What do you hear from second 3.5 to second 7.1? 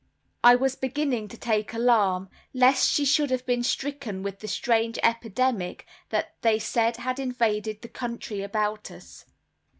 stricken with the strange epidemic that they said